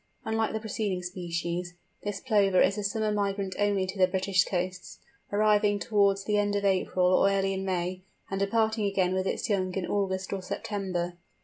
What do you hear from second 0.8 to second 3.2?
species, this Plover is a summer